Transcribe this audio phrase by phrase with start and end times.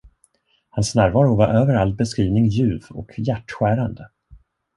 [0.71, 4.09] Hans närvaro var över all beskrivning ljuv och hjärtskärande.